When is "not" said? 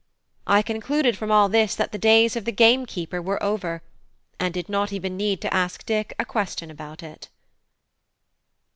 4.67-4.91